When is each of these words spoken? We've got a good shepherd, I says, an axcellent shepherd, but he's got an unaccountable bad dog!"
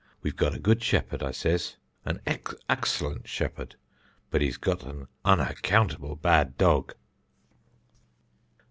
We've 0.23 0.35
got 0.35 0.55
a 0.55 0.59
good 0.59 0.81
shepherd, 0.81 1.21
I 1.21 1.29
says, 1.29 1.75
an 2.05 2.21
axcellent 2.25 3.27
shepherd, 3.27 3.75
but 4.31 4.41
he's 4.41 4.57
got 4.57 4.81
an 4.83 5.07
unaccountable 5.23 6.15
bad 6.15 6.57
dog!" 6.57 6.95